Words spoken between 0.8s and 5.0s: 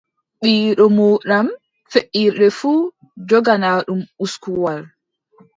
moɗan feʼirde fuu, jogana ɗum uskuwal.